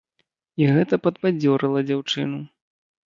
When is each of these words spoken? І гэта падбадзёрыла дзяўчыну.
І 0.61 0.69
гэта 0.77 0.99
падбадзёрыла 1.07 1.85
дзяўчыну. 1.91 2.41